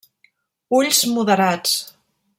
[0.77, 1.77] Ulls moderats.